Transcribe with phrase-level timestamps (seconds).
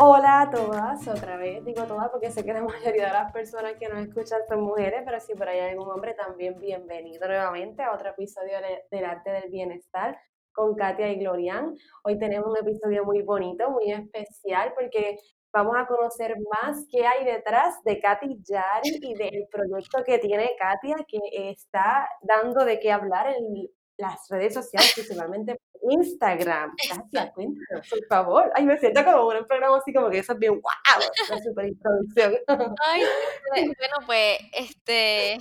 [0.00, 3.72] Hola a todas, otra vez digo todas porque sé que la mayoría de las personas
[3.80, 7.82] que nos escuchan son mujeres, pero si por ahí hay algún hombre también bienvenido nuevamente
[7.82, 8.58] a otro episodio
[8.92, 10.16] del Arte del Bienestar
[10.52, 11.74] con Katia y Glorian.
[12.04, 15.16] Hoy tenemos un episodio muy bonito, muy especial porque
[15.52, 20.54] vamos a conocer más qué hay detrás de Katy Yari y del proyecto que tiene
[20.56, 23.68] Katia que está dando de qué hablar en
[23.98, 26.74] las redes sociales, principalmente Instagram.
[27.12, 28.52] Gracias, cuéntanos, por favor.
[28.54, 31.66] Ay, me siento como un programa así como que eso es bien wow, la super
[31.66, 32.38] introducción.
[32.84, 33.02] Ay,
[33.50, 35.38] bueno, pues, este,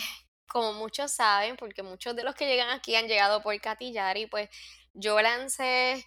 [0.50, 4.50] como muchos saben, porque muchos de los que llegan aquí han llegado por Catillari, pues
[4.94, 6.04] yo lancé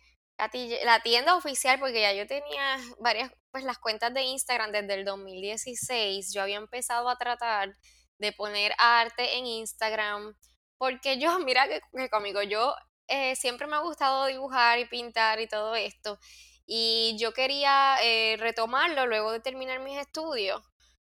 [0.85, 5.05] la tienda oficial porque ya yo tenía varias, pues las cuentas de Instagram desde el
[5.05, 6.33] 2016.
[6.33, 7.77] Yo había empezado a tratar
[8.19, 10.35] de poner arte en Instagram
[10.81, 12.75] porque yo, mira que, conmigo, yo
[13.07, 16.19] eh, siempre me ha gustado dibujar y pintar y todo esto.
[16.67, 20.63] Y yo quería eh, retomarlo luego de terminar mis estudios,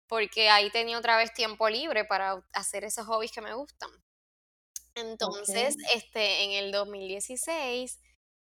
[0.08, 3.90] porque ahí tenía otra vez tiempo libre para hacer esos hobbies que me gustan.
[4.96, 8.00] Entonces, este, en el 2016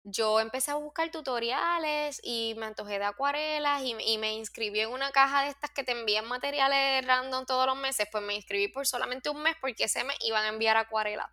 [0.10, 4.90] yo empecé a buscar tutoriales y me antojé de acuarelas y, y, me inscribí en
[4.90, 8.08] una caja de estas que te envían materiales random todos los meses.
[8.10, 11.28] Pues me inscribí por solamente un mes porque ese mes iban a enviar acuarelas.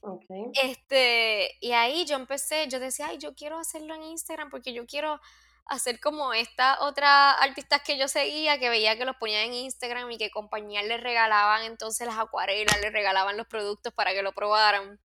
[0.00, 0.44] Okay.
[0.62, 4.86] Este, y ahí yo empecé, yo decía, ay, yo quiero hacerlo en Instagram porque yo
[4.86, 5.18] quiero
[5.64, 10.10] hacer como esta otra artistas que yo seguía, que veía que los ponían en Instagram
[10.10, 14.32] y que compañías les regalaban entonces las acuarelas, les regalaban los productos para que lo
[14.32, 15.00] probaran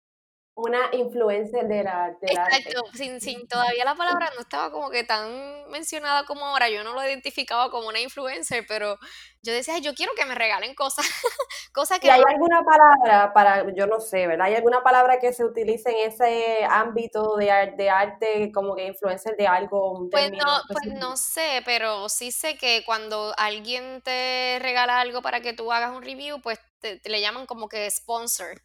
[0.56, 5.68] una influencia de la Exacto, Sin, sin, todavía la palabra no estaba como que tan
[5.68, 8.96] mencionada como ahora, yo no lo identificaba como una influencer, pero
[9.42, 11.06] yo decía, yo quiero que me regalen cosas,
[11.74, 12.06] cosas que...
[12.06, 14.46] ¿Y hay alguna palabra para, yo no sé, ¿verdad?
[14.46, 19.36] ¿Hay alguna palabra que se utilice en ese ámbito de, de arte como que influencer
[19.36, 20.08] de algo?
[20.08, 25.40] pues, no, pues no sé, pero sí sé que cuando alguien te regala algo para
[25.40, 28.62] que tú hagas un review, pues te le llaman como que sponsor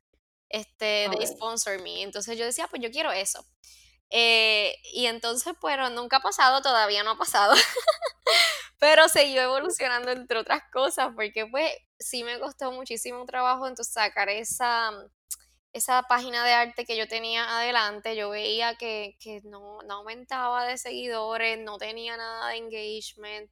[0.50, 2.02] este, de sponsor me.
[2.02, 3.46] Entonces yo decía, pues yo quiero eso.
[4.10, 7.54] Eh, y entonces, pero nunca ha pasado, todavía no ha pasado.
[8.80, 14.30] pero siguió evolucionando entre otras cosas, porque pues sí me costó muchísimo trabajo entonces sacar
[14.30, 14.92] esa,
[15.74, 18.16] esa página de arte que yo tenía adelante.
[18.16, 23.52] Yo veía que, que no, no aumentaba de seguidores, no tenía nada de engagement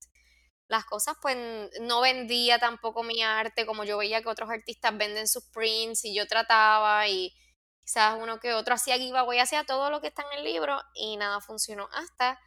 [0.67, 1.37] las cosas, pues
[1.81, 6.13] no vendía tampoco mi arte como yo veía que otros artistas venden sus prints y
[6.13, 7.33] yo trataba y
[7.79, 11.15] quizás uno que otro hacía giveaway, hacía todo lo que está en el libro y
[11.17, 12.39] nada funcionó hasta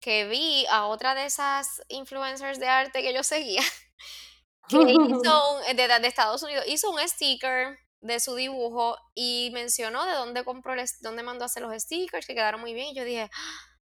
[0.00, 3.62] que vi a otra de esas influencers de arte que yo seguía
[4.68, 10.04] que hizo un, de, de, Estados Unidos hizo un sticker de su dibujo y mencionó
[10.06, 13.04] de dónde compró, dónde mandó a hacer los stickers que quedaron muy bien y yo
[13.04, 13.28] dije,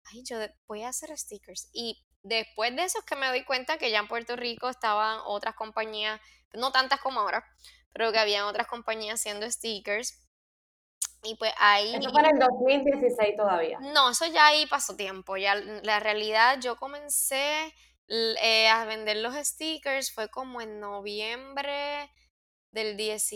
[0.05, 0.39] ay, yo
[0.69, 3.99] voy a hacer stickers y Después de eso es que me doy cuenta que ya
[3.99, 6.19] en Puerto Rico estaban otras compañías,
[6.55, 7.45] no tantas como ahora,
[7.93, 10.27] pero que habían otras compañías haciendo stickers.
[11.23, 11.95] Y pues ahí...
[11.95, 13.79] Eso fue en el 2016 todavía.
[13.81, 15.37] No, eso ya ahí pasó tiempo.
[15.37, 17.75] Ya la realidad, yo comencé
[18.09, 22.11] eh, a vender los stickers, fue como en noviembre
[22.71, 23.33] del 10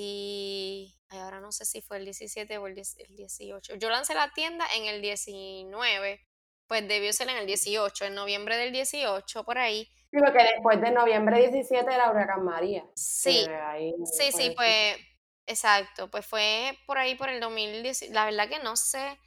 [1.10, 3.74] ahora no sé si fue el 17 o el 18.
[3.76, 6.27] Yo lancé la tienda en el 19
[6.68, 9.88] pues debió ser en el 18, en noviembre del 18, por ahí.
[10.10, 12.84] Sí, porque después de noviembre 17 era Huracán María.
[12.94, 13.46] Sí,
[14.04, 14.96] sí, sí, pues,
[15.46, 19.18] exacto, pues fue por ahí por el 2010, la verdad que no sé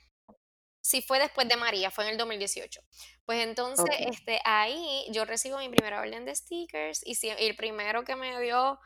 [0.81, 2.81] si fue después de María, fue en el 2018.
[3.25, 8.03] Pues entonces, este, ahí yo recibo mi primera orden de stickers y, y el primero
[8.03, 8.79] que me dio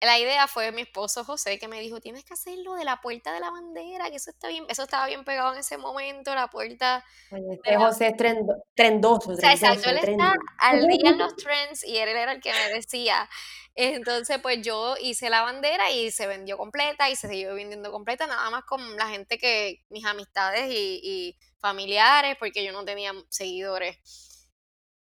[0.00, 3.32] la idea fue mi esposo José que me dijo, tienes que hacerlo de la puerta
[3.32, 6.48] de la bandera, que eso está bien, eso estaba bien pegado en ese momento, la
[6.48, 7.04] puerta.
[7.30, 12.32] Este José es trendoso, exacto, él está al día en los trends y él era
[12.32, 13.28] el que me decía.
[13.74, 18.26] Entonces, pues yo hice la bandera y se vendió completa y se siguió vendiendo completa,
[18.26, 23.12] nada más con la gente que, mis amistades y, y familiares, porque yo no tenía
[23.28, 24.29] seguidores.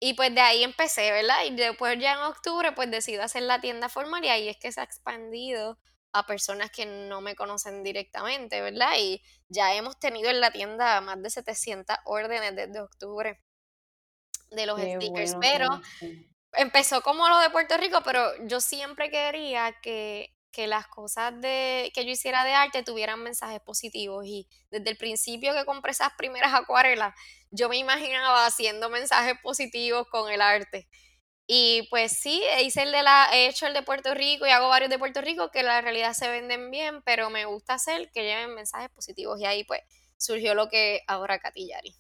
[0.06, 1.46] Y pues de ahí empecé, ¿verdad?
[1.46, 4.72] Y después ya en octubre pues decido hacer la tienda formal y ahí es que
[4.72, 5.80] se ha expandido
[6.14, 8.92] a personas que no me conocen directamente, ¿verdad?
[9.00, 9.20] Y
[9.50, 13.42] ya hemos tenido en la tienda más de 700 órdenes desde octubre
[14.52, 15.82] de los stickers, pero
[16.54, 21.92] empezó como lo de Puerto Rico, pero yo siempre quería que que las cosas de,
[21.94, 24.26] que yo hiciera de arte tuvieran mensajes positivos.
[24.26, 27.14] Y desde el principio que compré esas primeras acuarelas,
[27.52, 30.88] yo me imaginaba haciendo mensajes positivos con el arte.
[31.48, 34.70] Y pues sí, hice el de la, he hecho el de Puerto Rico y hago
[34.70, 38.24] varios de Puerto Rico que la realidad se venden bien, pero me gusta hacer que
[38.24, 39.40] lleven mensajes positivos.
[39.40, 39.82] Y ahí pues
[40.18, 41.96] surgió lo que ahora Catillari.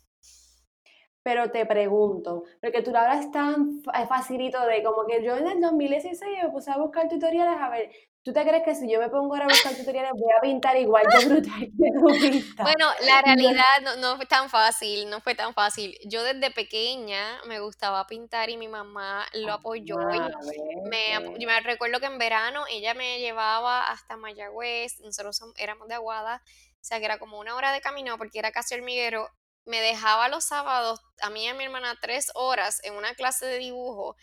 [1.23, 5.61] pero te pregunto, porque tú lo hablas tan facilito de como que yo en el
[5.61, 7.91] 2016 me puse a buscar tutoriales a ver,
[8.25, 10.75] ¿Tú te crees que si yo me pongo ahora a buscar tutoriales voy a pintar
[10.77, 12.63] igual de brutal que tú pintas?
[12.65, 15.95] Bueno, la realidad no, no, fue tan fácil, no fue tan fácil.
[16.05, 19.97] Yo desde pequeña me gustaba pintar y mi mamá lo ah, apoyó.
[20.11, 25.87] y me, yo me recuerdo que en verano ella me llevaba hasta Mayagüez, nosotros éramos
[25.87, 26.41] de Aguada,
[26.81, 29.29] o sea que era como una hora de camino porque era casi hormiguero.
[29.65, 33.45] Me dejaba los sábados, a mí y a mi hermana, tres horas en una clase
[33.45, 34.15] de dibujo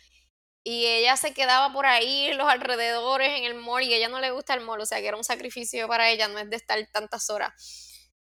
[0.64, 4.20] y ella se quedaba por ahí en los alrededores en el mall y ella no
[4.20, 6.56] le gusta el mall, o sea que era un sacrificio para ella, no es de
[6.56, 7.88] estar tantas horas.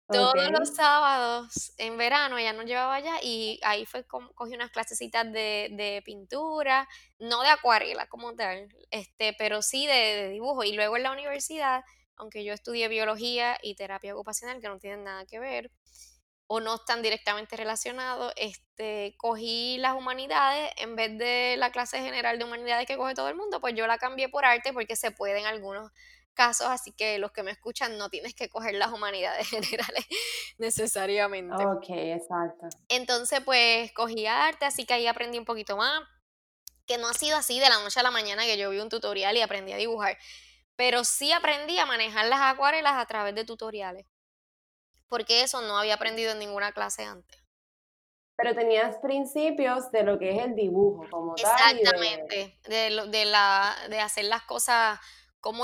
[0.08, 5.26] Todos los sábados en verano ella nos llevaba allá y ahí fue cogí unas clasecitas
[5.32, 6.88] de, de, pintura,
[7.18, 10.64] no de acuarela como tal, este, pero sí de, de, dibujo.
[10.64, 11.84] Y luego en la universidad,
[12.18, 15.72] aunque yo estudié biología y terapia ocupacional, que no tienen nada que ver,
[16.48, 22.38] o no están directamente relacionados, este, cogí las humanidades en vez de la clase general
[22.38, 25.12] de humanidades que coge todo el mundo, pues yo la cambié por arte porque se
[25.12, 25.92] puede en algunos
[26.36, 30.06] casos, así que los que me escuchan no tienes que coger las humanidades generales
[30.58, 31.66] necesariamente.
[31.66, 32.68] Ok, exacto.
[32.90, 36.04] Entonces, pues cogí arte, así que ahí aprendí un poquito más,
[36.86, 38.90] que no ha sido así de la noche a la mañana que yo vi un
[38.90, 40.18] tutorial y aprendí a dibujar,
[40.76, 44.06] pero sí aprendí a manejar las acuarelas a través de tutoriales
[45.08, 47.44] porque eso no había aprendido en ninguna clase antes.
[48.38, 51.78] Pero tenías principios de lo que es el dibujo como tal.
[51.78, 55.00] Exactamente, de, de, la, de hacer las cosas,
[55.40, 55.64] como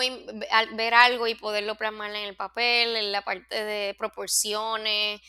[0.73, 5.21] ver algo y poderlo plasmar en el papel, en la parte de proporciones,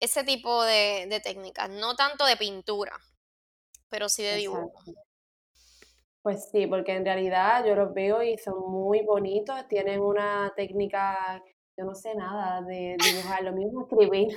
[0.00, 2.98] ese tipo de, de técnicas, no tanto de pintura,
[3.88, 4.72] pero sí de dibujo.
[6.22, 11.42] Pues sí, porque en realidad yo los veo y son muy bonitos, tienen una técnica
[11.80, 14.28] yo no sé nada de dibujar, lo mismo escribir,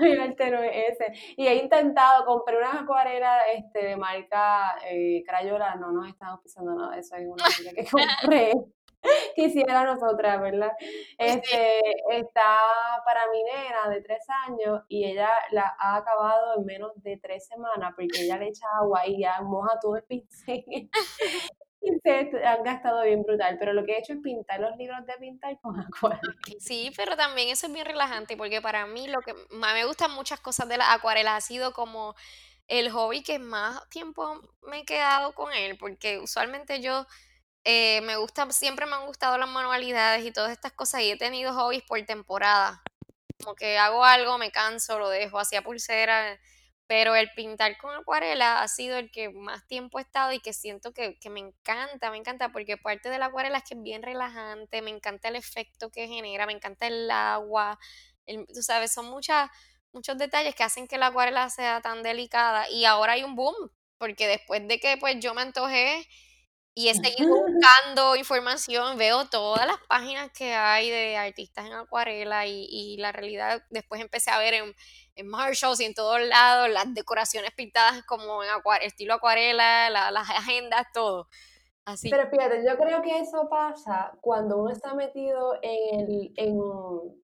[0.00, 1.12] mi arte no es ese.
[1.36, 6.74] Y he intentado, compré unas acuarelas este, de marca eh, Crayola, no nos estamos pisando
[6.74, 8.52] nada, eso es una marca que compré.
[9.34, 10.72] Quisiera nosotras, ¿verdad?
[11.18, 11.80] Este,
[12.12, 12.56] está
[13.04, 17.46] para mi nena de tres años y ella la ha acabado en menos de tres
[17.46, 20.64] semanas porque ella le echa agua y ya moja todo el pincel
[22.44, 25.58] han gastado bien brutal, pero lo que he hecho es pintar los libros de pintar
[25.60, 26.34] con acuarela.
[26.58, 30.12] Sí, pero también eso es bien relajante porque para mí lo que más me gustan
[30.12, 32.14] muchas cosas de las acuarelas ha sido como
[32.68, 37.06] el hobby que más tiempo me he quedado con él, porque usualmente yo
[37.64, 41.16] eh, me gusta, siempre me han gustado las manualidades y todas estas cosas y he
[41.16, 42.82] tenido hobbies por temporada.
[43.42, 46.38] Como que hago algo, me canso, lo dejo, hacía pulsera
[46.86, 50.52] pero el pintar con acuarela ha sido el que más tiempo he estado y que
[50.52, 54.02] siento que, me encanta, me encanta, porque parte de la acuarela es que es bien
[54.02, 57.78] relajante, me encanta el efecto que genera, me encanta el agua,
[58.26, 59.50] tú sabes, son muchas,
[59.92, 63.54] muchos detalles que hacen que la acuarela sea tan delicada y ahora hay un boom,
[63.98, 66.06] porque después de que pues yo me antojé
[66.74, 72.46] y he seguido buscando información, veo todas las páginas que hay de artistas en acuarela
[72.46, 74.74] y, y la realidad después empecé a ver en
[75.14, 78.50] en Marshalls y en todos lados, las decoraciones pintadas como en
[78.82, 81.28] estilo acuarela, las agendas, todo.
[81.84, 82.10] Así.
[82.10, 86.60] Pero fíjate, yo creo que eso pasa cuando uno está metido en, el, en,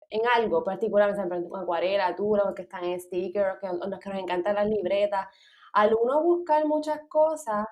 [0.09, 4.09] en algo particular, por ejemplo, en acuarela, tú, los que están en stickers, los que
[4.09, 5.27] nos encantan las libretas.
[5.71, 7.65] Al uno buscar muchas cosas,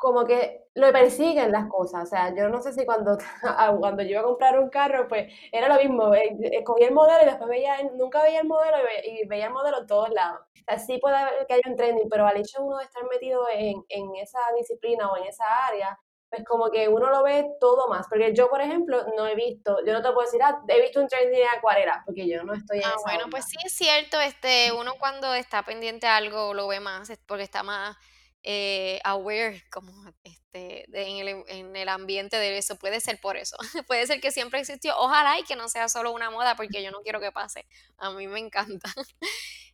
[0.00, 2.04] como que lo persiguen las cosas.
[2.04, 5.06] O sea, yo no sé si cuando, ah, cuando yo iba a comprar un carro,
[5.06, 6.14] pues era lo mismo.
[6.14, 9.86] Escogí el modelo y después veía, nunca veía el modelo y veía, el modelo en
[9.86, 10.40] todos lados.
[10.40, 13.04] O sea, sí puede haber que haya un trending, pero al hecho uno de estar
[13.10, 15.98] metido en, en esa disciplina o en esa área,
[16.30, 18.06] pues como que uno lo ve todo más.
[18.08, 20.98] Porque yo, por ejemplo, no he visto, yo no te puedo decir, ah, he visto
[21.00, 24.18] un trending de acuarela, porque yo no estoy en Ah, bueno, pues sí es cierto,
[24.18, 27.98] este, uno cuando está pendiente a algo lo ve más, porque está más
[28.42, 29.92] eh, aware como
[30.24, 32.76] este, en, el, en, el, ambiente de eso.
[32.76, 33.56] Puede ser por eso.
[33.86, 34.94] Puede ser que siempre existió.
[34.98, 37.66] Ojalá y que no sea solo una moda porque yo no quiero que pase.
[37.98, 38.88] A mí me encanta.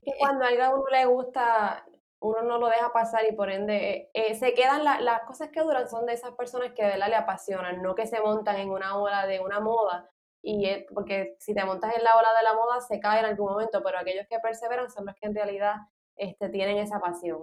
[0.08, 1.84] Y cuando a uno le gusta,
[2.20, 5.88] uno no lo deja pasar y por ende eh, se quedan las cosas que duran
[5.88, 8.96] son de esas personas que de verdad le apasionan, no que se montan en una
[8.96, 10.08] ola de una moda.
[10.42, 13.50] Y porque si te montas en la ola de la moda se cae en algún
[13.50, 15.74] momento, pero aquellos que perseveran son los que en realidad
[16.14, 17.40] este, tienen esa pasión.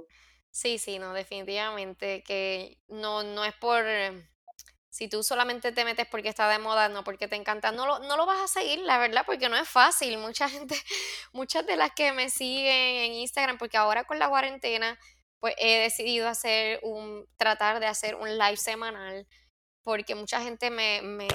[0.55, 4.23] Sí, sí, no, definitivamente que no, no es por, em,
[4.89, 7.99] si tú solamente te metes porque está de moda, no porque te encanta, no lo,
[7.99, 10.17] no lo vas a seguir, la verdad, porque no es fácil.
[10.19, 10.75] Mucha gente,
[11.33, 12.71] muchas de las que me siguen
[13.05, 14.99] en Instagram, porque ahora con la cuarentena,
[15.39, 19.27] pues he decidido hacer un, tratar de hacer un live semanal,
[19.83, 21.27] porque mucha gente me, me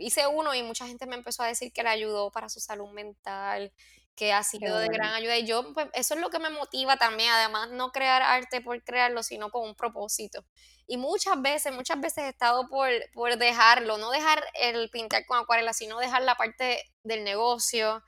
[0.00, 2.90] hice uno y mucha gente me empezó a decir que le ayudó para su salud
[2.92, 3.72] mental
[4.14, 5.38] que ha sido de gran ayuda.
[5.38, 8.82] Y yo, pues, eso es lo que me motiva también, además, no crear arte por
[8.84, 10.44] crearlo, sino con un propósito.
[10.86, 15.38] Y muchas veces, muchas veces he estado por, por dejarlo, no dejar el pintar con
[15.38, 18.02] acuarela, sino dejar la parte del negocio,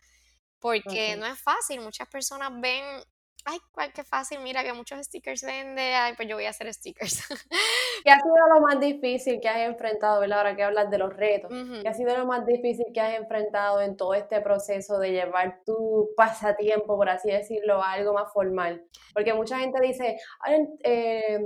[0.58, 1.80] porque no es fácil.
[1.80, 2.84] Muchas personas ven
[3.44, 7.26] ay, qué fácil, mira que muchos stickers vende, ay, pues yo voy a hacer stickers.
[8.04, 10.38] ¿Qué ha sido lo más difícil que has enfrentado, ¿verdad?
[10.38, 13.80] Ahora que hablas de los retos, ¿qué ha sido lo más difícil que has enfrentado
[13.80, 18.84] en todo este proceso de llevar tu pasatiempo, por así decirlo, a algo más formal?
[19.12, 20.18] Porque mucha gente dice,
[20.82, 21.38] eh,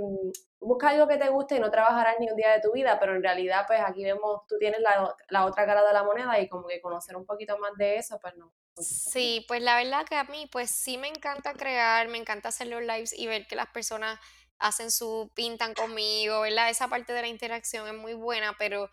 [0.59, 3.15] busca algo que te guste y no trabajarás ni un día de tu vida, pero
[3.15, 6.49] en realidad, pues aquí vemos, tú tienes la, la otra cara de la moneda y
[6.49, 10.15] como que conocer un poquito más de eso, pues no, Sí, pues la verdad que
[10.15, 13.55] a mí, pues sí me encanta crear, me encanta hacer los lives y ver que
[13.55, 14.19] las personas
[14.57, 16.69] hacen su, pintan conmigo, ¿verdad?
[16.69, 18.89] Esa parte de la interacción es muy buena, pero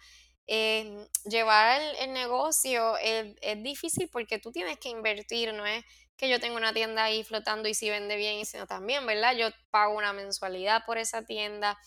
[0.46, 5.84] llevar el, negocio es, difícil porque tú tienes que invertir, no es
[6.16, 9.04] que yo tengo una tienda ahí flotando y si vende bien y si no también,
[9.06, 9.36] ¿verdad?
[9.36, 11.78] Yo pago una mensualidad por esa tienda.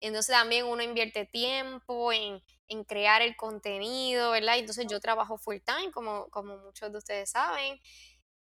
[0.00, 4.58] Entonces también uno invierte tiempo en, en crear el contenido, ¿verdad?
[4.58, 7.80] Entonces yo trabajo full time, como, como muchos de ustedes saben.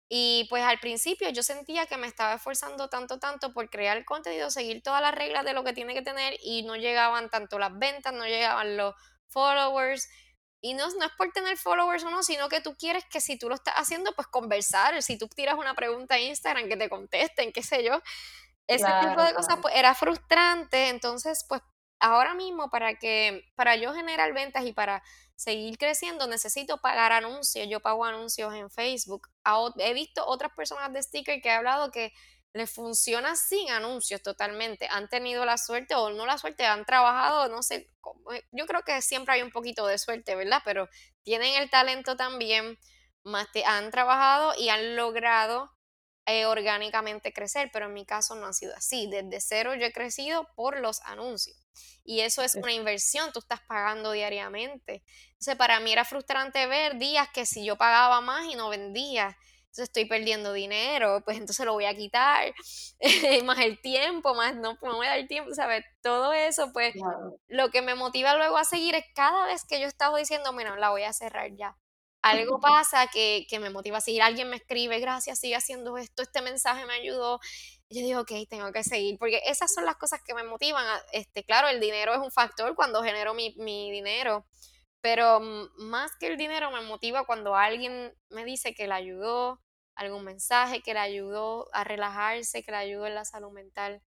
[0.08, 4.50] Y pues al principio yo sentía que me estaba esforzando tanto, tanto por crear contenido,
[4.50, 7.78] seguir todas las reglas de lo que tiene que tener y no llegaban tanto las
[7.78, 8.94] ventas, no llegaban los
[9.28, 10.08] followers.
[10.60, 13.38] Y no, no es por tener followers o no, sino que tú quieres que si
[13.38, 15.00] tú lo estás haciendo, pues conversar.
[15.02, 18.00] Si tú tiras una pregunta a Instagram, que te contesten, qué sé yo.
[18.66, 20.88] Ese tipo de cosas pues, era frustrante.
[20.88, 21.62] Entonces, pues
[22.00, 25.02] ahora mismo para que, para yo generar ventas y para
[25.36, 27.68] seguir creciendo, necesito pagar anuncios.
[27.70, 29.28] Yo pago anuncios en Facebook.
[29.78, 32.12] He visto otras personas de sticker que he hablado que
[32.52, 34.88] les funciona sin anuncios totalmente.
[34.90, 37.90] Han tenido la suerte o no la suerte, han trabajado, no sé,
[38.34, 40.62] eh, yo creo que siempre hay un poquito de suerte, ¿verdad?
[40.64, 40.88] Pero
[41.22, 42.78] tienen el talento también,
[43.22, 45.70] más han trabajado y han logrado
[46.26, 49.08] eh, orgánicamente crecer, pero en mi caso no ha sido así.
[49.10, 51.56] Desde cero yo he crecido por los anuncios.
[52.04, 55.02] Y eso es una inversión, tú estás pagando diariamente.
[55.32, 59.36] Entonces, para mí era frustrante ver días que si yo pagaba más y no vendía,
[59.68, 62.52] entonces estoy perdiendo dinero, pues entonces lo voy a quitar,
[63.44, 65.84] más el tiempo, más no, no voy a dar tiempo, ¿sabes?
[66.02, 66.94] Todo eso, pues
[67.48, 70.76] lo que me motiva luego a seguir es cada vez que yo estaba diciendo, bueno,
[70.76, 71.76] la voy a cerrar ya.
[72.22, 76.22] Algo pasa que, que me motiva a seguir, alguien me escribe, gracias, sigue haciendo esto,
[76.22, 77.38] este mensaje me ayudó,
[77.90, 80.84] yo digo, ok, tengo que seguir, porque esas son las cosas que me motivan.
[81.12, 84.46] este, claro, el dinero es un factor cuando genero mi, mi dinero,
[85.00, 85.40] pero
[85.78, 89.60] más que el dinero me motiva cuando alguien me dice que le ayudó,
[89.94, 94.02] algún mensaje que le ayudó a relajarse, que le ayudó en la salud mental.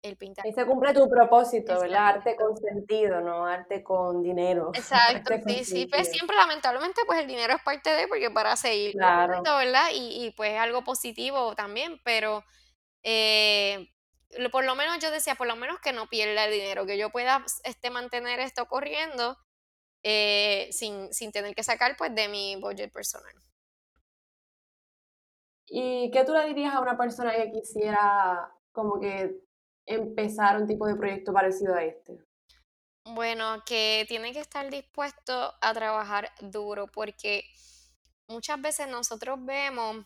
[0.00, 0.46] El pintar.
[0.46, 2.06] Y se cumple tu propósito, ¿verdad?
[2.06, 4.70] Arte con sentido, no arte con dinero.
[4.74, 5.86] Exacto, sí, sí.
[5.86, 9.42] Pues siempre, lamentablemente, pues el dinero es parte de, porque para seguir, claro.
[9.42, 9.88] ¿verdad?
[9.92, 12.44] Y, y pues algo positivo también, pero
[13.02, 13.88] eh,
[14.52, 17.10] por lo menos yo decía, por lo menos que no pierda el dinero, que yo
[17.10, 19.36] pueda este, mantener esto corriendo
[20.02, 23.34] eh, sin, sin tener que sacar pues de mi budget personal.
[25.66, 29.36] ¿Y qué tú le dirías a una persona que quisiera como que
[29.86, 32.18] empezar un tipo de proyecto parecido a este?
[33.04, 37.44] Bueno, que tiene que estar dispuesto a trabajar duro porque
[38.28, 40.04] muchas veces nosotros vemos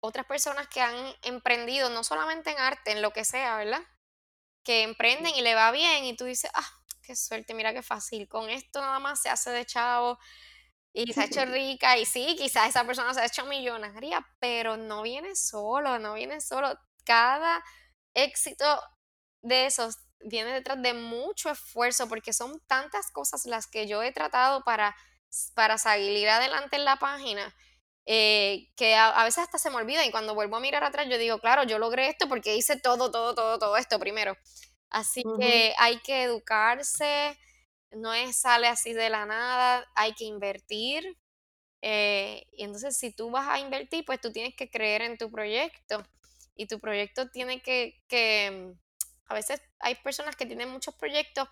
[0.00, 3.80] otras personas que han emprendido, no solamente en arte, en lo que sea, ¿verdad?
[4.62, 6.68] Que emprenden y le va bien y tú dices, ah,
[7.06, 10.18] qué suerte, mira qué fácil, con esto nada más se hace de chavo
[10.92, 14.76] y se ha hecho rica y sí, quizás esa persona se ha hecho millonaria, pero
[14.76, 16.76] no viene solo, no viene solo.
[17.04, 17.62] Cada
[18.14, 18.64] éxito
[19.42, 24.12] de esos viene detrás de mucho esfuerzo porque son tantas cosas las que yo he
[24.12, 24.96] tratado para,
[25.54, 27.54] para salir adelante en la página
[28.08, 31.18] eh, que a, veces hasta se me olvida y cuando vuelvo a mirar atrás yo
[31.18, 34.36] digo, claro, yo logré esto porque hice todo, todo, todo, todo esto primero.
[34.90, 37.38] Así que hay que educarse,
[37.92, 41.18] no es sale así de la nada, hay que invertir.
[41.82, 45.30] Eh, y entonces si tú vas a invertir, pues tú tienes que creer en tu
[45.30, 46.04] proyecto
[46.56, 48.74] y tu proyecto tiene que, que
[49.26, 51.48] a veces hay personas que tienen muchos proyectos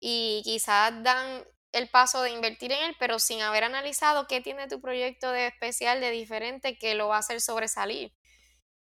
[0.00, 4.68] y quizás dan el paso de invertir en él, pero sin haber analizado qué tiene
[4.68, 8.12] tu proyecto de especial, de diferente, que lo va a hacer sobresalir.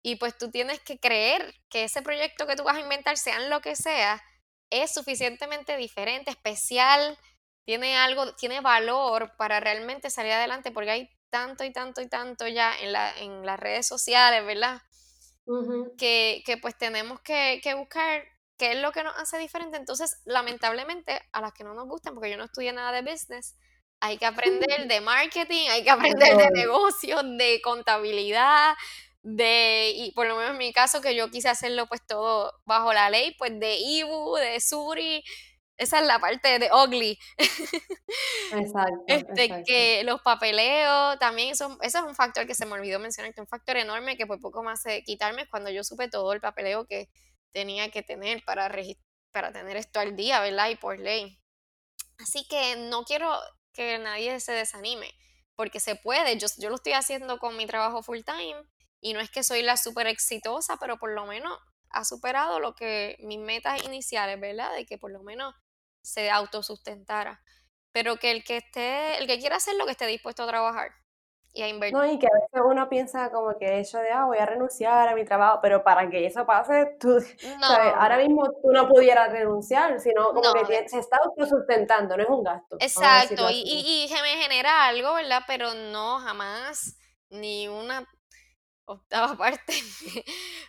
[0.03, 3.49] Y pues tú tienes que creer que ese proyecto que tú vas a inventar, sean
[3.49, 4.21] lo que sea,
[4.69, 7.17] es suficientemente diferente, especial,
[7.65, 12.47] tiene algo, tiene valor para realmente salir adelante, porque hay tanto y tanto y tanto
[12.47, 14.81] ya en, la, en las redes sociales, ¿verdad?
[15.97, 18.23] que, que, pues tenemos que, que buscar
[18.57, 19.77] qué es lo que nos hace diferente.
[19.77, 23.55] Entonces, lamentablemente, a las que no nos gustan, porque yo no estudié nada de business,
[23.99, 28.75] hay que aprender de marketing, hay que aprender de negocios, de contabilidad,
[29.29, 32.93] de, y por lo menos en mi caso, que yo quise hacerlo pues todo bajo
[32.93, 35.21] la ley, pues de IBU, de SURI,
[35.75, 37.19] esa es la parte de ugly.
[38.53, 42.99] Exacto, este, que los papeleos también, eso, eso es un factor que se me olvidó
[42.99, 46.31] mencionar, que un factor enorme que por poco más de quitarme cuando yo supe todo
[46.31, 47.09] el papeleo que
[47.51, 48.71] tenía que tener para,
[49.33, 50.69] para tener esto al día, ¿verdad?
[50.69, 51.37] Y por ley.
[52.17, 53.37] Así que no quiero
[53.73, 55.11] que nadie se desanime,
[55.55, 58.63] porque se puede, yo, yo lo estoy haciendo con mi trabajo full time
[59.01, 61.57] y no es que soy la súper exitosa, pero por lo menos
[61.89, 64.73] ha superado lo que mis metas iniciales, ¿verdad?
[64.75, 65.53] De que por lo menos
[66.01, 67.41] se autosustentara.
[67.91, 70.91] Pero que el que esté, el que quiera hacerlo, que esté dispuesto a trabajar
[71.53, 71.97] y a invertir.
[71.97, 75.07] No, y que a veces uno piensa como que hecho de, ah, voy a renunciar
[75.07, 77.17] a mi trabajo, pero para que eso pase, tú,
[77.95, 82.43] ahora mismo tú no pudieras renunciar, sino como que se está autosustentando, no es un
[82.43, 82.77] gasto.
[82.79, 85.41] Exacto, y, y, y me genera algo, ¿verdad?
[85.47, 86.97] Pero no, jamás,
[87.29, 88.05] ni una
[88.87, 89.73] octava parte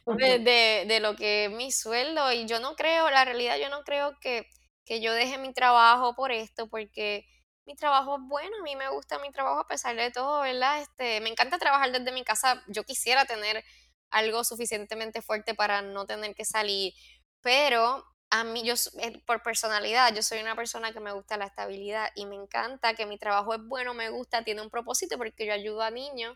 [0.06, 2.30] de, de, de, lo que es mi sueldo.
[2.32, 4.46] Y yo no creo, la realidad, yo no creo que
[4.88, 7.26] que yo deje mi trabajo por esto, porque
[7.66, 10.80] mi trabajo es bueno, a mí me gusta mi trabajo a pesar de todo, ¿verdad?
[10.80, 13.62] Este, me encanta trabajar desde mi casa, yo quisiera tener
[14.10, 16.94] algo suficientemente fuerte para no tener que salir,
[17.42, 21.46] pero a mí, yo, eh, por personalidad, yo soy una persona que me gusta la
[21.46, 25.44] estabilidad y me encanta que mi trabajo es bueno, me gusta, tiene un propósito porque
[25.46, 26.34] yo ayudo a niños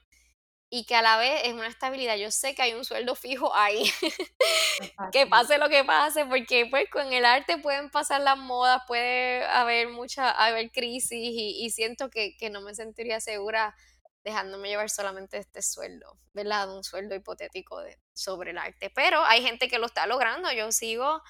[0.74, 2.16] y que a la vez es una estabilidad.
[2.16, 3.84] Yo sé que hay un sueldo fijo ahí,
[5.12, 9.44] que pase lo que pase, porque pues con el arte pueden pasar las modas, puede
[9.44, 13.76] haber mucha, haber crisis y, siento que, no me sentiría segura
[14.24, 16.74] dejándome llevar solamente este sueldo, ¿verdad?
[16.74, 18.90] Un sueldo hipotético de, sobre el arte.
[18.94, 20.50] Pero hay gente que lo está logrando.
[20.52, 21.20] Yo sigo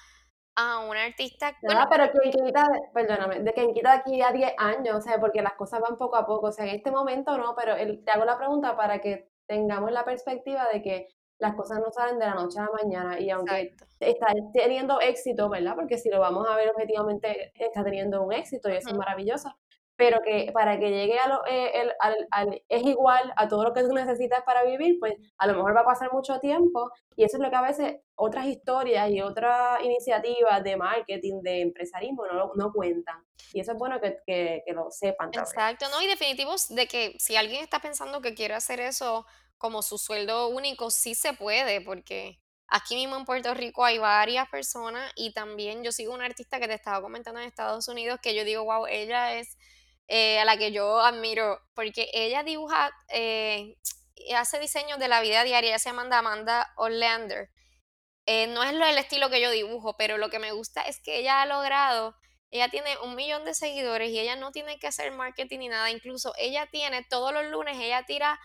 [0.55, 1.57] a un artista.
[1.63, 5.41] Bueno, pero quien quita, perdóname, de quien quita aquí a 10 años, o sea, porque
[5.41, 6.47] las cosas van poco a poco.
[6.47, 10.03] O sea, en este momento no, pero te hago la pregunta para que tengamos la
[10.03, 13.75] perspectiva de que las cosas no salen de la noche a la mañana y aunque
[13.99, 15.75] está teniendo éxito, ¿verdad?
[15.75, 19.53] Porque si lo vamos a ver objetivamente, está teniendo un éxito y eso es maravilloso,
[19.95, 21.91] pero que para que llegue a lo, eh, el,
[22.31, 25.75] al, es igual a todo lo que tú necesitas para vivir, pues a lo mejor
[25.75, 29.21] va a pasar mucho tiempo y eso es lo que a veces otras historias y
[29.21, 33.23] otras iniciativas de marketing, de empresarismo no, no cuentan.
[33.53, 35.29] Y eso es bueno que, que, lo sepan.
[35.33, 36.01] Exacto, ¿no?
[36.01, 39.25] Y definitivos de que si alguien está pensando que quiere hacer eso
[39.63, 44.49] como su sueldo único, sí se puede, porque aquí mismo en Puerto Rico hay varias
[44.49, 48.35] personas y también yo sigo una artista que te estaba comentando en Estados Unidos que
[48.35, 49.57] yo digo, wow, ella es
[50.09, 53.77] eh, a la que yo admiro, porque ella dibuja, eh,
[54.35, 57.49] hace diseños de la vida diaria, ella se llama Amanda Orlander.
[58.25, 60.99] Eh, no es lo el estilo que yo dibujo, pero lo que me gusta es
[60.99, 62.17] que ella ha logrado,
[62.51, 65.89] ella tiene un millón de seguidores y ella no tiene que hacer marketing ni nada,
[65.89, 68.37] incluso ella tiene todos los lunes, ella tira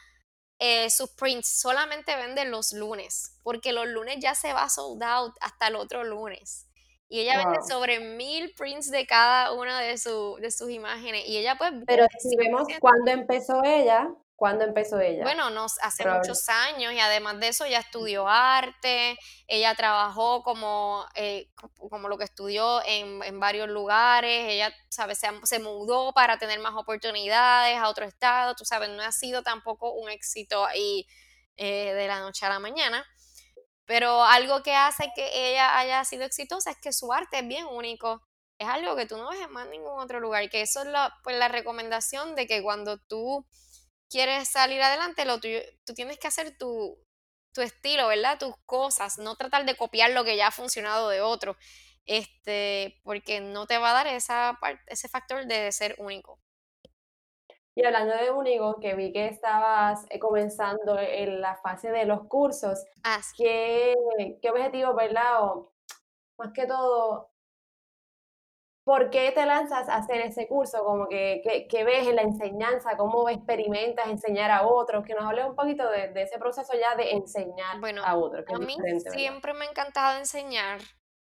[0.90, 5.68] sus prints, solamente vende los lunes, porque los lunes ya se va sold out hasta
[5.68, 6.66] el otro lunes.
[7.11, 11.27] Y ella vende sobre mil prints de cada una de, su, de sus imágenes.
[11.27, 11.73] Y ella pues...
[11.87, 15.24] Pero si vemos cuándo empezó ella, ¿cuándo empezó ella?
[15.24, 21.05] Bueno, nos, hace muchos años y además de eso ella estudió arte, ella trabajó como,
[21.16, 21.51] eh,
[21.90, 25.18] como lo que estudió en, en, varios lugares, ella, ¿sabes?
[25.18, 29.42] Se, se, mudó para tener más oportunidades a otro estado, tú sabes, no ha sido
[29.42, 31.05] tampoco un éxito ahí
[31.57, 33.05] eh, de la noche a la mañana.
[33.87, 37.66] Pero algo que hace que ella haya sido exitosa es que su arte es bien
[37.66, 38.22] único.
[38.57, 40.44] Es algo que tú no ves en más ningún otro lugar.
[40.44, 43.44] Y que eso es la, pues, la recomendación de que cuando tú
[44.11, 46.99] quieres salir adelante, lo tú tienes que hacer tu,
[47.53, 48.38] tu estilo, ¿verdad?
[48.38, 51.57] Tus cosas, no tratar de copiar lo que ya ha funcionado de otro,
[52.07, 56.40] este, porque no te va a dar esa ese factor de ser único.
[57.79, 62.27] Y hablando de Único, que vi que estabas eh, comenzando en la fase de los
[62.27, 63.94] cursos, ah, ¿qué,
[64.42, 65.44] ¿qué, objetivo, verdad?
[65.44, 65.73] O
[66.38, 67.31] más que todo,
[68.88, 70.83] ¿por qué te lanzas a hacer ese curso?
[70.83, 72.96] Como que, ¿qué ves en la enseñanza?
[72.96, 75.05] ¿Cómo experimentas enseñar a otros?
[75.05, 78.46] Que nos hables un poquito de, ese proceso ya de enseñar a otros.
[78.48, 78.79] a mí
[79.12, 80.81] siempre me ha encantado enseñar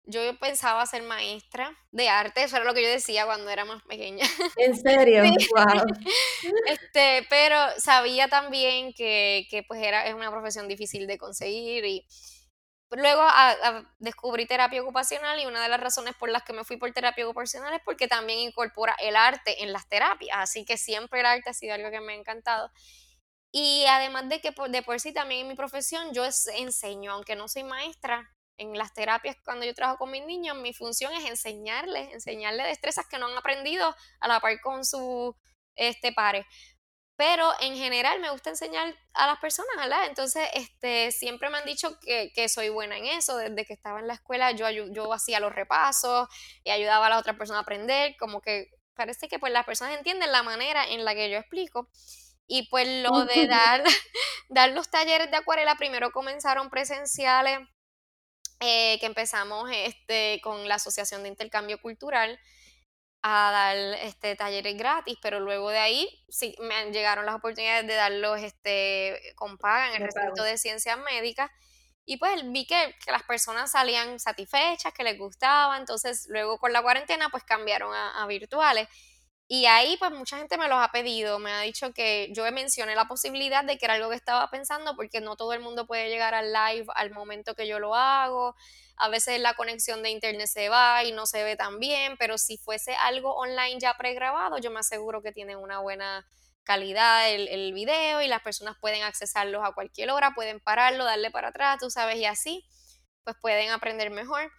[0.09, 3.83] yo pensaba ser maestra de arte, eso era lo que yo decía cuando era más
[3.85, 4.25] pequeña.
[4.57, 5.23] ¿En serio?
[5.23, 5.85] Wow.
[6.66, 12.07] Este, pero sabía también que, que, pues era, es una profesión difícil de conseguir y
[12.90, 13.22] luego
[13.99, 17.25] descubrí terapia ocupacional y una de las razones por las que me fui por terapia
[17.27, 21.51] ocupacional es porque también incorpora el arte en las terapias, así que siempre el arte
[21.51, 22.70] ha sido algo que me ha encantado.
[23.53, 27.49] Y además de que de por sí también en mi profesión yo enseño, aunque no
[27.49, 32.12] soy maestra, en las terapias, cuando yo trabajo con mis niños, mi función es enseñarles,
[32.12, 35.37] enseñarles destrezas que no han aprendido a la par con su,
[35.75, 36.46] este, pares.
[37.16, 40.07] Pero en general me gusta enseñar a las personas, ¿verdad?
[40.07, 43.38] Entonces, este, siempre me han dicho que, que soy buena en eso.
[43.38, 46.29] Desde que estaba en la escuela, yo, yo hacía los repasos
[46.62, 48.16] y ayudaba a la otra persona a aprender.
[48.18, 51.88] Como que parece que pues las personas entienden la manera en la que yo explico.
[52.46, 53.83] Y pues lo de dar,
[54.50, 57.61] dar los talleres de acuarela, primero comenzaron presenciales,
[58.61, 62.38] eh, que empezamos este, con la Asociación de Intercambio Cultural
[63.29, 67.95] a dar este, talleres gratis, pero luego de ahí sí me llegaron las oportunidades de
[67.95, 71.51] darlos este, con paga en el recinto de ciencias médicas.
[72.05, 76.83] Y pues vi que, las personas salían satisfechas, que les gustaba, entonces luego con la
[76.83, 78.89] cuarentena pues cambiaron a virtuales.
[79.48, 82.96] Y ahí pues mucha gente me los ha pedido, me ha dicho que yo mencioné
[82.96, 86.09] la posibilidad de que era algo que estaba pensando porque no todo el mundo puede
[86.09, 88.56] llegar al live al momento que yo lo hago.
[88.96, 92.38] A veces la conexión de internet se va y no se ve tan bien, pero
[92.38, 96.26] si fuese algo online ya pregrabado, yo me aseguro que tiene una buena
[96.64, 101.30] calidad el, el video y las personas pueden accesarlos a cualquier hora, pueden pararlo, darle
[101.30, 102.64] para atrás, tú sabes, y así
[103.22, 104.50] pues pueden aprender mejor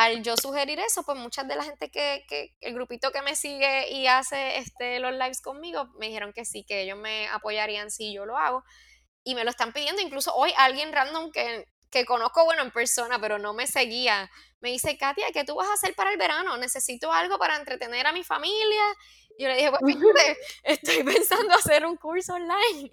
[0.00, 3.36] al yo sugerir eso, pues muchas de la gente que, que, el grupito que me
[3.36, 7.90] sigue y hace este, los lives conmigo, me dijeron que sí, que ellos me apoyarían
[7.90, 8.64] si yo lo hago.
[9.24, 13.20] Y me lo están pidiendo, incluso hoy alguien random que, que conozco, bueno, en persona,
[13.20, 16.56] pero no me seguía, me dice, Katia, ¿qué tú vas a hacer para el verano?
[16.56, 18.82] Necesito algo para entretener a mi familia.
[19.36, 22.88] Y yo le dije, pues fíjate, estoy pensando hacer un curso online.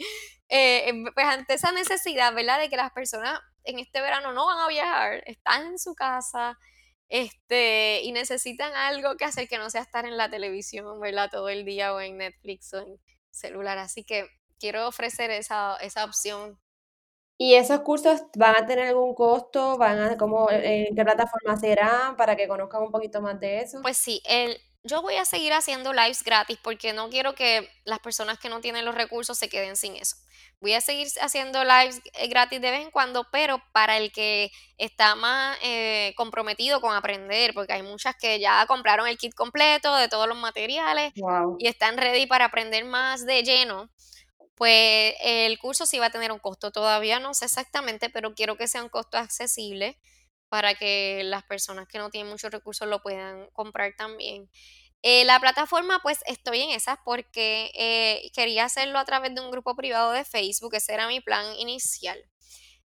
[0.49, 2.59] Eh, em, pues ante esa necesidad, ¿verdad?
[2.59, 6.57] De que las personas en este verano no van a viajar, están en su casa,
[7.09, 11.29] este, y necesitan algo que hacer que no sea estar en la televisión, ¿verdad?
[11.31, 12.99] Todo el día o en Netflix o en
[13.31, 13.77] celular.
[13.77, 14.27] Así que
[14.59, 16.59] quiero ofrecer esa, esa opción.
[17.39, 19.77] ¿Y esos cursos van a tener algún costo?
[19.77, 22.17] ¿Van a, cómo, en qué plataforma serán?
[22.17, 23.79] Para que conozcan un poquito más de eso.
[23.83, 27.99] Pues sí, el, yo voy a seguir haciendo lives gratis porque no quiero que las
[27.99, 30.15] personas que no tienen los recursos se queden sin eso.
[30.59, 34.51] Voy a seguir haciendo lives eh, gratis de vez en cuando, pero para el que
[34.77, 39.95] está más eh, comprometido con aprender, porque hay muchas que ya compraron el kit completo
[39.95, 41.13] de todos los materiales
[41.59, 43.89] y están ready para aprender más de lleno,
[44.55, 46.71] pues el curso sí va a tener un costo.
[46.71, 49.99] Todavía no sé exactamente, pero quiero que sea un costo accesible
[50.49, 54.49] para que las personas que no tienen muchos recursos lo puedan comprar también.
[55.03, 59.51] Eh, la plataforma, pues estoy en esas porque eh, quería hacerlo a través de un
[59.51, 62.19] grupo privado de Facebook, ese era mi plan inicial.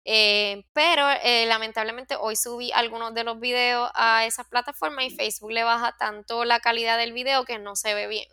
[0.03, 1.05] Eh, pero
[1.47, 6.43] lamentablemente hoy subí algunos de los videos a esa plataforma y Facebook le baja tanto
[6.43, 8.27] la calidad del video que no se ve bien.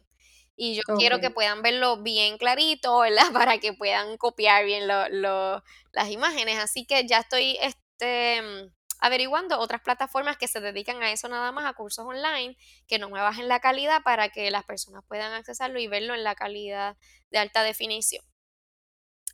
[0.56, 3.32] Y yo quiero que puedan verlo bien clarito, ¿verdad?
[3.32, 6.58] Para que puedan copiar bien las imágenes.
[6.58, 11.66] Así que ya estoy este, averiguando otras plataformas que se dedican a eso nada más,
[11.66, 12.56] a cursos online,
[12.86, 16.24] que no me bajen la calidad para que las personas puedan accesarlo y verlo en
[16.24, 16.96] la calidad
[17.30, 18.24] de alta definición.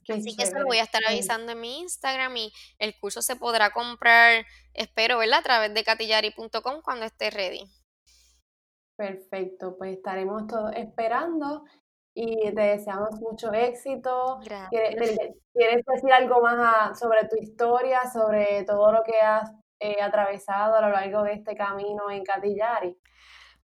[0.08, 3.36] Así que eso lo voy a estar avisando en mi Instagram y el curso se
[3.36, 5.38] podrá comprar, espero, ¿verdad?
[5.38, 7.64] A través de catillari.com cuando esté ready.
[8.96, 11.64] Perfecto, pues estaremos todos esperando
[12.14, 14.38] y te deseamos mucho éxito.
[14.70, 15.16] ¿Quieres,
[15.86, 19.50] decir algo más sobre tu historia, sobre todo lo que has
[19.80, 22.96] eh, atravesado a lo largo de este camino en Catillari?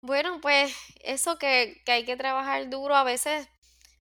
[0.00, 3.48] Bueno, pues eso que, que hay que trabajar duro a veces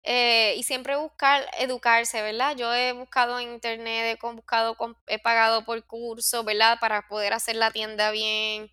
[0.05, 2.57] eh, y siempre buscar educarse, ¿verdad?
[2.57, 6.79] Yo he buscado en internet, he buscado, he pagado por curso, ¿verdad?
[6.81, 8.71] Para poder hacer la tienda bien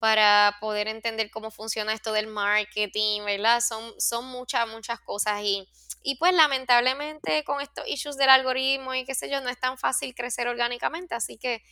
[0.00, 3.60] para poder entender cómo funciona esto del marketing, ¿verdad?
[3.60, 5.68] Son, son muchas, muchas cosas y,
[6.02, 9.78] y pues lamentablemente con estos issues del algoritmo y qué sé yo, no es tan
[9.78, 11.62] fácil crecer orgánicamente, así que,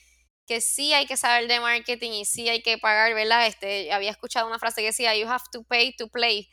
[0.47, 3.47] que sí hay que saber de marketing y sí hay que pagar, ¿verdad?
[3.47, 6.51] Este, había escuchado una frase que decía, you have to pay to play,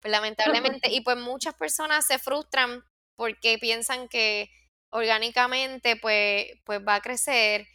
[0.00, 2.82] pues lamentablemente, y pues muchas personas se frustran
[3.16, 4.50] porque piensan que
[4.90, 7.66] orgánicamente pues, pues va a crecer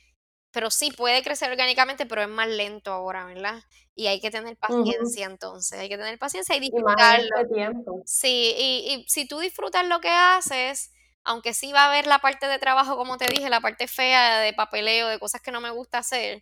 [0.52, 3.64] pero sí puede crecer orgánicamente, pero es más lento ahora, ¿verdad?
[3.96, 7.30] Y hay que tener paciencia entonces, hay que tener paciencia y disfrutarlo.
[7.42, 8.04] Este tiempo.
[8.06, 10.92] Sí, y, y, si tú disfrutas lo que haces,
[11.24, 14.40] aunque sí va a haber la parte de trabajo, como te dije, la parte fea
[14.40, 16.42] de papeleo, de cosas que no me gusta hacer,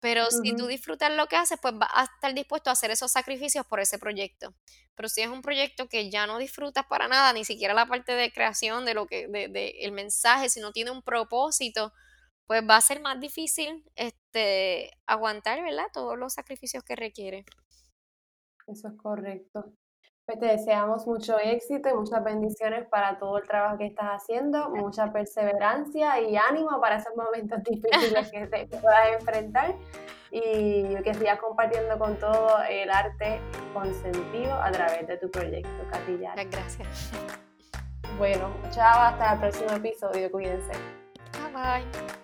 [0.00, 3.12] pero si tú disfrutas lo que haces, pues vas a estar dispuesto a hacer esos
[3.12, 4.52] sacrificios por ese proyecto.
[4.96, 8.10] Pero si es un proyecto que ya no disfrutas para nada, ni siquiera la parte
[8.10, 11.92] de creación, de lo que, de, de el mensaje, si no tiene un propósito,
[12.46, 15.86] pues va a ser más difícil este, aguantar, ¿verdad?
[15.92, 17.44] Todos los sacrificios que requiere.
[18.66, 19.72] Eso es correcto.
[20.24, 24.70] Pues te deseamos mucho éxito y muchas bendiciones para todo el trabajo que estás haciendo,
[24.70, 29.74] mucha perseverancia y ánimo para esos momentos difíciles que te puedas enfrentar
[30.30, 33.40] y que sigas compartiendo con todo el arte
[33.74, 36.36] con sentido a través de tu proyecto, Catillar.
[36.48, 37.10] Gracias.
[38.16, 40.72] Bueno, chao, hasta el próximo episodio, cuídense.
[41.32, 42.21] Bye bye.